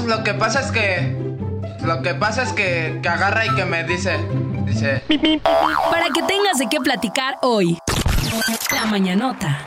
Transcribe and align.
pues 0.00 0.16
lo 0.16 0.24
que 0.24 0.34
pasa 0.34 0.60
es 0.60 0.72
que. 0.72 1.16
Lo 1.82 2.02
que 2.02 2.14
pasa 2.14 2.42
es 2.42 2.52
que, 2.52 3.00
que 3.02 3.08
agarra 3.08 3.46
y 3.46 3.54
que 3.54 3.64
me 3.64 3.84
dice. 3.84 4.18
Dice. 4.64 5.02
Para 5.90 6.06
que 6.14 6.22
tengas 6.22 6.58
de 6.58 6.68
qué 6.68 6.80
platicar 6.80 7.38
hoy. 7.42 7.78
La 8.72 8.84
mañanota. 8.86 9.58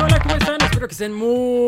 Hola, 0.00 0.20
¿cómo 0.20 0.34
están? 0.34 0.60
Espero 0.60 0.86
que 0.86 0.92
estén 0.92 1.12
muy 1.12 1.67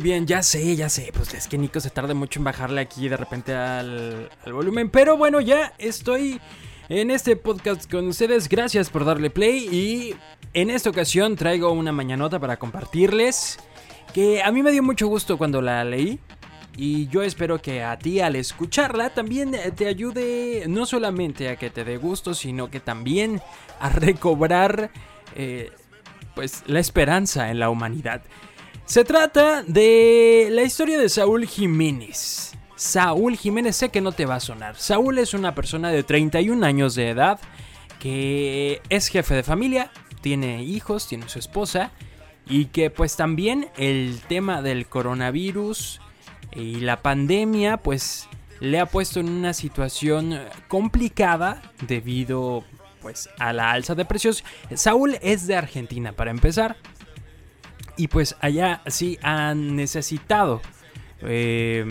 bien. 0.00 0.26
Ya 0.26 0.42
sé, 0.42 0.76
ya 0.76 0.88
sé. 0.88 1.10
Pues 1.12 1.34
es 1.34 1.48
que 1.48 1.58
Nico 1.58 1.80
se 1.80 1.90
tarda 1.90 2.14
mucho 2.14 2.40
en 2.40 2.44
bajarle 2.44 2.80
aquí 2.80 3.08
de 3.08 3.16
repente 3.16 3.54
al, 3.54 4.30
volumen. 4.46 4.90
Pero 4.90 5.16
bueno, 5.16 5.40
ya 5.40 5.74
estoy 5.78 6.40
en 6.88 7.10
este 7.10 7.36
podcast 7.36 7.90
con 7.90 8.08
ustedes. 8.08 8.48
Gracias 8.48 8.90
por 8.90 9.04
darle 9.04 9.30
play. 9.30 9.68
Y 9.70 10.14
en 10.54 10.70
esta 10.70 10.90
ocasión 10.90 11.36
traigo 11.36 11.70
una 11.72 11.92
mañanota 11.92 12.38
para 12.38 12.58
compartirles. 12.58 13.58
Que 14.12 14.42
a 14.42 14.50
mí 14.50 14.62
me 14.62 14.72
dio 14.72 14.82
mucho 14.82 15.06
gusto 15.08 15.38
cuando 15.38 15.60
la 15.62 15.84
leí. 15.84 16.18
Y 16.76 17.08
yo 17.08 17.22
espero 17.22 17.60
que 17.60 17.82
a 17.82 17.98
ti 17.98 18.20
al 18.20 18.36
escucharla 18.36 19.10
también 19.10 19.56
te 19.74 19.88
ayude 19.88 20.64
no 20.68 20.86
solamente 20.86 21.48
a 21.48 21.56
que 21.56 21.70
te 21.70 21.82
dé 21.84 21.96
gusto, 21.96 22.34
sino 22.34 22.70
que 22.70 22.78
también 22.78 23.42
a 23.80 23.88
recobrar 23.88 24.90
eh, 25.34 25.72
pues 26.36 26.62
la 26.68 26.78
esperanza 26.78 27.50
en 27.50 27.58
la 27.58 27.68
humanidad. 27.68 28.22
Se 28.88 29.04
trata 29.04 29.62
de 29.64 30.48
la 30.50 30.62
historia 30.62 30.98
de 30.98 31.10
Saúl 31.10 31.46
Jiménez. 31.46 32.54
Saúl 32.74 33.36
Jiménez 33.36 33.76
sé 33.76 33.90
que 33.90 34.00
no 34.00 34.12
te 34.12 34.24
va 34.24 34.36
a 34.36 34.40
sonar. 34.40 34.76
Saúl 34.76 35.18
es 35.18 35.34
una 35.34 35.54
persona 35.54 35.90
de 35.90 36.02
31 36.02 36.64
años 36.64 36.94
de 36.94 37.10
edad 37.10 37.38
que 38.00 38.80
es 38.88 39.08
jefe 39.08 39.34
de 39.34 39.42
familia, 39.42 39.90
tiene 40.22 40.62
hijos, 40.62 41.06
tiene 41.06 41.28
su 41.28 41.38
esposa 41.38 41.90
y 42.48 42.66
que 42.66 42.88
pues 42.88 43.14
también 43.14 43.68
el 43.76 44.22
tema 44.26 44.62
del 44.62 44.86
coronavirus 44.86 46.00
y 46.56 46.76
la 46.76 47.02
pandemia 47.02 47.76
pues 47.76 48.26
le 48.58 48.80
ha 48.80 48.86
puesto 48.86 49.20
en 49.20 49.28
una 49.28 49.52
situación 49.52 50.40
complicada 50.66 51.60
debido 51.86 52.64
pues 53.02 53.28
a 53.38 53.52
la 53.52 53.70
alza 53.70 53.94
de 53.94 54.06
precios. 54.06 54.44
Saúl 54.74 55.18
es 55.20 55.46
de 55.46 55.56
Argentina 55.56 56.12
para 56.12 56.30
empezar 56.30 56.78
y 57.98 58.08
pues 58.08 58.36
allá 58.40 58.80
sí 58.86 59.18
han 59.22 59.76
necesitado 59.76 60.62
eh, 61.20 61.84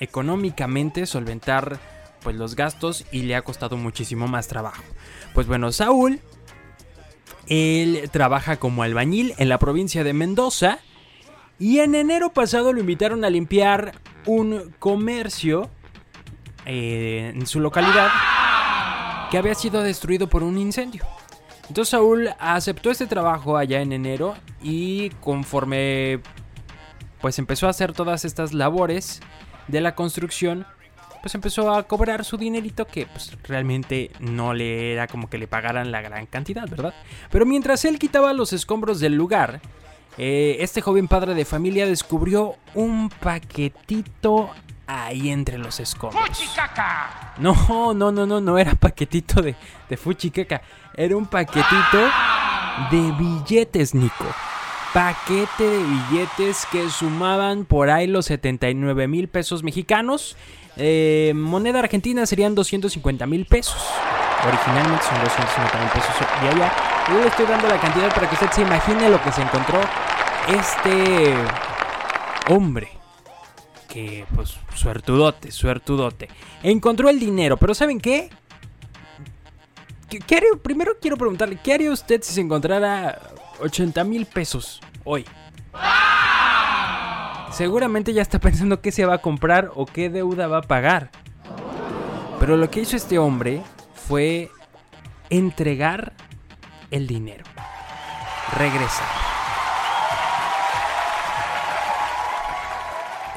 económicamente 0.00 1.06
solventar 1.06 1.78
pues 2.20 2.36
los 2.36 2.56
gastos 2.56 3.06
y 3.12 3.22
le 3.22 3.36
ha 3.36 3.42
costado 3.42 3.76
muchísimo 3.78 4.28
más 4.28 4.48
trabajo. 4.48 4.82
Pues 5.32 5.46
bueno, 5.46 5.72
Saúl 5.72 6.20
él 7.46 8.10
trabaja 8.10 8.58
como 8.58 8.82
albañil 8.82 9.34
en 9.38 9.48
la 9.48 9.58
provincia 9.58 10.04
de 10.04 10.12
Mendoza 10.12 10.80
y 11.58 11.78
en 11.78 11.94
enero 11.94 12.32
pasado 12.32 12.72
lo 12.72 12.80
invitaron 12.80 13.24
a 13.24 13.30
limpiar 13.30 13.92
un 14.26 14.74
comercio 14.78 15.70
eh, 16.66 17.32
en 17.34 17.46
su 17.46 17.60
localidad 17.60 18.10
que 19.30 19.38
había 19.38 19.54
sido 19.54 19.82
destruido 19.82 20.28
por 20.28 20.42
un 20.42 20.58
incendio. 20.58 21.04
Entonces 21.68 21.90
Saúl 21.90 22.30
aceptó 22.38 22.90
este 22.90 23.06
trabajo 23.06 23.56
allá 23.56 23.80
en 23.80 23.92
enero 23.92 24.34
y 24.62 25.10
conforme 25.20 26.20
pues 27.20 27.38
empezó 27.38 27.66
a 27.66 27.70
hacer 27.70 27.92
todas 27.92 28.24
estas 28.24 28.54
labores 28.54 29.20
de 29.66 29.80
la 29.80 29.94
construcción, 29.94 30.66
pues 31.20 31.34
empezó 31.34 31.74
a 31.74 31.82
cobrar 31.82 32.24
su 32.24 32.36
dinerito 32.36 32.86
que 32.86 33.06
pues 33.06 33.36
realmente 33.42 34.10
no 34.20 34.54
le 34.54 34.92
era 34.92 35.08
como 35.08 35.28
que 35.28 35.38
le 35.38 35.46
pagaran 35.48 35.90
la 35.90 36.00
gran 36.00 36.26
cantidad, 36.26 36.68
¿verdad? 36.68 36.94
Pero 37.30 37.44
mientras 37.44 37.84
él 37.84 37.98
quitaba 37.98 38.32
los 38.32 38.52
escombros 38.52 39.00
del 39.00 39.14
lugar, 39.14 39.60
eh, 40.16 40.56
este 40.60 40.80
joven 40.80 41.08
padre 41.08 41.34
de 41.34 41.44
familia 41.44 41.86
descubrió 41.86 42.56
un 42.74 43.08
paquetito 43.08 44.50
ahí 44.88 45.28
entre 45.28 45.58
los 45.58 45.78
escombros. 45.78 46.24
No, 47.38 47.94
no, 47.94 48.10
no, 48.10 48.26
no, 48.26 48.40
no 48.40 48.58
era 48.58 48.74
paquetito 48.74 49.40
de, 49.42 49.54
de 49.88 49.96
fuchicaca. 49.96 50.62
Era 50.94 51.16
un 51.16 51.26
paquetito 51.26 52.10
de 52.90 53.12
billetes, 53.12 53.94
Nico. 53.94 54.24
Paquete 54.92 55.62
de 55.62 55.84
billetes 55.84 56.66
que 56.72 56.88
sumaban 56.88 57.66
por 57.66 57.90
ahí 57.90 58.06
los 58.06 58.26
79 58.26 59.06
mil 59.06 59.28
pesos 59.28 59.62
mexicanos. 59.62 60.36
Eh, 60.76 61.32
moneda 61.36 61.80
argentina 61.80 62.24
serían 62.24 62.54
250 62.54 63.26
mil 63.26 63.44
pesos. 63.44 63.76
Originalmente 64.46 65.04
son 65.04 65.20
250 65.22 65.78
mil 65.78 65.88
pesos 65.90 66.14
de 66.40 66.48
allá. 66.48 66.72
Yo 67.08 67.20
le 67.20 67.28
estoy 67.28 67.46
dando 67.46 67.68
la 67.68 67.78
cantidad 67.78 68.14
para 68.14 68.28
que 68.28 68.34
usted 68.34 68.50
se 68.50 68.62
imagine 68.62 69.10
lo 69.10 69.22
que 69.22 69.32
se 69.32 69.42
encontró 69.42 69.80
este 70.48 71.34
hombre 72.48 72.97
que 73.88 74.26
pues 74.34 74.56
suertudote, 74.74 75.50
suertudote. 75.50 76.28
Encontró 76.62 77.08
el 77.08 77.18
dinero, 77.18 77.56
pero 77.56 77.74
¿saben 77.74 78.00
qué? 78.00 78.30
¿Qué? 80.08 80.42
Primero 80.62 80.98
quiero 81.00 81.16
preguntarle, 81.16 81.58
¿qué 81.62 81.74
haría 81.74 81.90
usted 81.90 82.22
si 82.22 82.32
se 82.32 82.40
encontrara 82.40 83.20
80 83.60 84.04
mil 84.04 84.26
pesos 84.26 84.80
hoy? 85.04 85.24
Seguramente 87.50 88.12
ya 88.12 88.22
está 88.22 88.38
pensando 88.38 88.80
qué 88.80 88.92
se 88.92 89.04
va 89.04 89.14
a 89.14 89.18
comprar 89.18 89.72
o 89.74 89.84
qué 89.86 90.10
deuda 90.10 90.46
va 90.46 90.58
a 90.58 90.62
pagar. 90.62 91.10
Pero 92.38 92.56
lo 92.56 92.70
que 92.70 92.80
hizo 92.80 92.96
este 92.96 93.18
hombre 93.18 93.62
fue 93.94 94.50
entregar 95.28 96.12
el 96.90 97.06
dinero. 97.06 97.44
Regresar. 98.56 99.27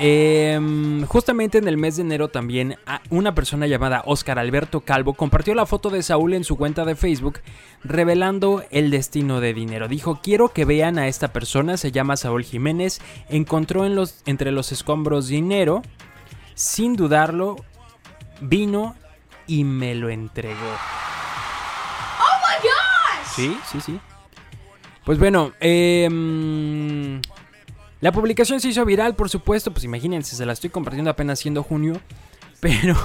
Eh, 0.03 0.59
justamente 1.07 1.59
en 1.59 1.67
el 1.67 1.77
mes 1.77 1.97
de 1.97 2.01
enero 2.01 2.27
también 2.29 2.75
una 3.11 3.35
persona 3.35 3.67
llamada 3.67 4.01
Oscar 4.07 4.39
Alberto 4.39 4.81
Calvo 4.81 5.13
compartió 5.13 5.53
la 5.53 5.67
foto 5.67 5.91
de 5.91 6.01
Saúl 6.01 6.33
en 6.33 6.43
su 6.43 6.57
cuenta 6.57 6.85
de 6.85 6.95
Facebook 6.95 7.41
revelando 7.83 8.63
el 8.71 8.89
destino 8.89 9.39
de 9.41 9.53
dinero. 9.53 9.87
Dijo, 9.87 10.19
quiero 10.23 10.49
que 10.49 10.65
vean 10.65 10.97
a 10.97 11.07
esta 11.07 11.31
persona, 11.31 11.77
se 11.77 11.91
llama 11.91 12.17
Saúl 12.17 12.43
Jiménez, 12.43 12.99
encontró 13.29 13.85
en 13.85 13.93
los, 13.93 14.23
entre 14.25 14.51
los 14.51 14.71
escombros 14.71 15.27
dinero, 15.27 15.83
sin 16.55 16.95
dudarlo, 16.95 17.57
vino 18.39 18.95
y 19.45 19.63
me 19.65 19.93
lo 19.93 20.09
entregó. 20.09 20.55
¡Oh, 22.19 22.37
my 22.41 22.67
gosh! 22.67 23.35
Sí, 23.35 23.55
sí, 23.71 23.79
sí. 23.81 23.99
Pues 25.05 25.19
bueno, 25.19 25.51
eh... 25.59 27.21
La 28.01 28.11
publicación 28.11 28.59
se 28.59 28.69
hizo 28.69 28.83
viral, 28.83 29.15
por 29.15 29.29
supuesto, 29.29 29.71
pues 29.71 29.83
imagínense, 29.83 30.35
se 30.35 30.45
la 30.45 30.53
estoy 30.53 30.71
compartiendo 30.71 31.11
apenas 31.11 31.39
siendo 31.39 31.61
junio, 31.61 32.01
pero, 32.59 32.95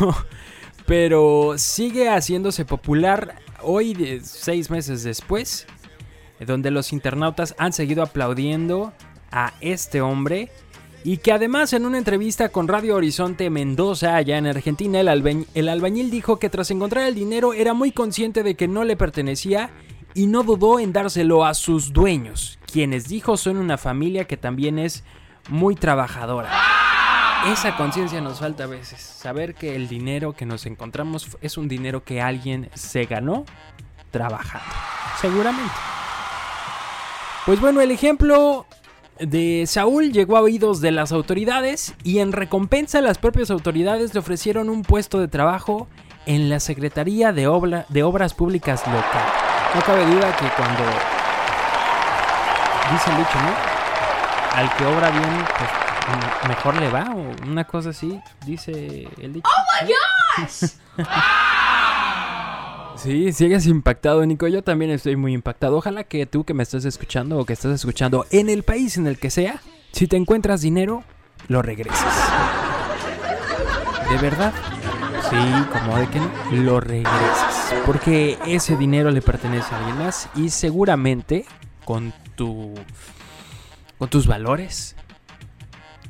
pero 0.87 1.55
sigue 1.59 2.09
haciéndose 2.09 2.65
popular 2.65 3.37
hoy, 3.63 4.21
seis 4.25 4.71
meses 4.71 5.03
después, 5.03 5.67
donde 6.41 6.71
los 6.71 6.95
internautas 6.95 7.55
han 7.59 7.75
seguido 7.75 8.03
aplaudiendo 8.03 8.95
a 9.31 9.53
este 9.61 10.01
hombre 10.01 10.51
y 11.05 11.19
que 11.19 11.31
además 11.31 11.73
en 11.73 11.87
una 11.87 11.99
entrevista 11.99 12.49
con 12.49 12.67
Radio 12.67 12.97
Horizonte 12.97 13.49
Mendoza, 13.51 14.17
allá 14.17 14.39
en 14.39 14.47
Argentina, 14.47 15.01
el, 15.01 15.47
el 15.55 15.69
albañil 15.69 16.11
dijo 16.11 16.39
que 16.39 16.51
tras 16.51 16.71
encontrar 16.71 17.07
el 17.07 17.15
dinero 17.15 17.53
era 17.53 17.75
muy 17.75 17.93
consciente 17.93 18.43
de 18.43 18.55
que 18.55 18.67
no 18.67 18.83
le 18.83 18.97
pertenecía 18.97 19.71
y 20.17 20.27
no 20.27 20.43
dudó 20.43 20.81
en 20.81 20.95
dárselo 20.95 21.45
a 21.45 21.53
sus 21.53 21.93
dueños, 21.93 22.59
quienes 22.73 23.07
dijo 23.07 23.37
son 23.37 23.59
una 23.59 23.77
familia 23.77 24.25
que 24.25 24.39
también 24.39 24.79
es 24.79 25.05
muy 25.51 25.75
trabajadora. 25.77 26.51
Esa 27.53 27.77
conciencia 27.77 28.23
nos 28.23 28.39
falta 28.39 28.65
a 28.65 28.67
veces, 28.67 28.99
saber 28.99 29.55
que 29.55 29.77
el 29.77 29.89
dinero 29.89 30.33
que 30.33 30.47
nos 30.47 30.65
encontramos 30.65 31.37
es 31.43 31.59
un 31.59 31.69
dinero 31.69 32.03
que 32.03 32.23
alguien 32.23 32.71
se 32.73 33.05
ganó 33.05 33.45
trabajando, 34.11 34.67
seguramente. 35.21 35.75
Pues 37.45 37.61
bueno, 37.61 37.83
el 37.83 37.91
ejemplo 37.91 38.65
de 39.21 39.65
Saúl 39.67 40.13
llegó 40.13 40.39
a 40.39 40.41
oídos 40.41 40.81
de 40.81 40.93
las 40.93 41.13
autoridades 41.13 41.95
y 42.05 42.21
en 42.21 42.33
recompensa 42.33 43.03
las 43.03 43.19
propias 43.19 43.51
autoridades 43.51 44.15
le 44.15 44.21
ofrecieron 44.21 44.71
un 44.71 44.81
puesto 44.81 45.21
de 45.21 45.29
trabajo 45.29 45.89
en 46.25 46.49
la 46.49 46.59
Secretaría 46.59 47.33
de, 47.33 47.49
Obra, 47.49 47.85
de 47.91 48.03
Obras 48.03 48.33
Públicas 48.33 48.83
local. 48.87 49.46
No 49.77 49.83
cabe 49.83 50.07
duda 50.07 50.35
que 50.35 50.49
cuando 50.57 50.83
dice 52.91 53.11
el 53.11 53.17
dicho, 53.19 53.39
¿no? 53.43 54.59
Al 54.59 54.75
que 54.75 54.87
obra 54.87 55.11
bien, 55.11 55.45
pues 55.59 56.49
mejor 56.49 56.81
le 56.81 56.89
va, 56.89 57.11
o 57.15 57.47
una 57.47 57.65
cosa 57.65 57.91
así, 57.91 58.19
dice 58.47 59.07
el 59.21 59.35
dicho. 59.35 59.47
¡Oh 59.47 59.85
my 59.85 59.93
gosh! 60.43 60.71
Sí, 62.97 63.31
sigues 63.35 63.67
impactado, 63.67 64.25
Nico. 64.25 64.49
Yo 64.49 64.65
también 64.65 64.91
estoy 64.91 65.17
muy 65.17 65.35
impactado. 65.35 65.77
Ojalá 65.77 66.05
que 66.05 66.25
tú 66.25 66.45
que 66.45 66.55
me 66.55 66.63
estás 66.63 66.87
escuchando 66.87 67.39
o 67.39 67.45
que 67.45 67.53
estás 67.53 67.73
escuchando 67.73 68.25
en 68.31 68.49
el 68.49 68.63
país 68.63 68.97
en 68.97 69.07
el 69.07 69.19
que 69.19 69.29
sea, 69.31 69.61
Si 69.93 70.07
te 70.09 70.17
encuentras 70.17 70.63
dinero, 70.63 71.05
lo 71.49 71.61
regresas. 71.61 72.15
¿De 74.11 74.17
verdad? 74.17 74.53
Sí, 75.29 75.37
como 75.73 75.99
de 75.99 76.09
que 76.09 76.21
no, 76.21 76.31
lo 76.53 76.81
regresas. 76.81 77.56
Porque 77.85 78.39
ese 78.47 78.77
dinero 78.77 79.11
le 79.11 79.23
pertenece 79.23 79.75
a 79.75 79.79
alguien 79.79 79.99
más 79.99 80.29
y 80.35 80.51
seguramente 80.51 81.45
con 81.85 82.13
tu 82.35 82.75
con 83.99 84.11
tus 84.11 84.27
valores 84.27 84.95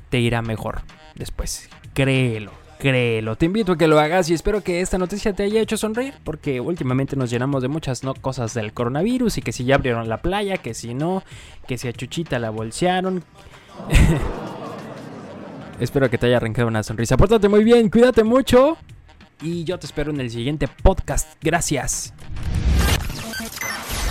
te 0.08 0.19
irá 0.20 0.43
mejor 0.43 0.82
después. 1.14 1.69
Créelo, 1.94 2.53
créelo. 2.79 3.37
Te 3.37 3.47
invito 3.47 3.73
a 3.73 3.79
que 3.79 3.87
lo 3.87 4.00
hagas 4.00 4.29
y 4.29 4.35
espero 4.35 4.62
que 4.62 4.81
esta 4.81 4.99
noticia 4.99 5.32
te 5.32 5.44
haya 5.44 5.61
hecho 5.61 5.76
sonreír 5.76 6.14
porque 6.25 6.61
últimamente 6.61 7.17
nos 7.17 7.31
llenamos 7.31 7.62
de 7.62 7.69
muchas 7.69 8.03
no 8.03 8.14
cosas 8.14 8.55
del 8.55 8.73
coronavirus 8.73 9.38
y 9.38 9.43
que 9.43 9.53
si 9.53 9.64
ya 9.64 9.76
abrieron 9.76 10.08
la 10.08 10.23
playa, 10.23 10.58
que 10.58 10.75
si 10.75 10.94
no, 10.94 11.23
que 11.67 11.79
si 11.79 11.88
a 11.88 11.93
Chuchita 11.93 12.38
la 12.38 12.50
bolsearon. 12.50 13.25
espero 15.81 16.11
que 16.11 16.19
te 16.19 16.26
haya 16.26 16.38
arrancado 16.38 16.69
una 16.69 16.82
sonrisa. 16.82 17.17
Pórtate 17.17 17.49
muy 17.49 17.64
bien, 17.64 17.88
cuídate 17.88 18.25
mucho 18.25 18.79
y 19.41 19.65
yo 19.65 19.79
te 19.79 19.87
espero 19.87 20.11
en 20.11 20.21
el 20.21 20.31
siguiente 20.31 20.69
podcast. 20.69 21.35
Gracias. 21.41 22.12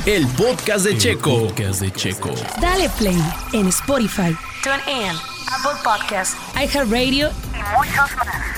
El 0.06 0.28
podcast 0.28 0.86
de 0.86 0.98
Checo. 0.98 1.48
podcast 1.48 1.82
de 1.82 1.92
Checo. 1.92 2.30
Dale 2.62 2.90
play 2.90 3.18
en 3.54 3.68
Spotify, 3.68 4.36
TuneIn, 4.64 5.16
Apple 5.52 5.82
Podcasts, 5.84 6.38
iHeartRadio 6.56 7.30
y 7.54 7.76
muchos 7.76 8.16
más. 8.18 8.55